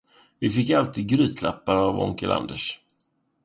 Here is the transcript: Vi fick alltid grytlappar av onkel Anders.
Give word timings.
Vi 0.41 0.49
fick 0.49 0.69
alltid 0.69 1.07
grytlappar 1.09 1.75
av 1.75 1.99
onkel 1.99 2.31
Anders. 2.31 2.79